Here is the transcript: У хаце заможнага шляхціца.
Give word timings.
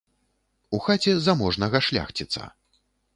У 0.77 0.79
хаце 0.85 1.13
заможнага 1.25 1.77
шляхціца. 1.89 2.49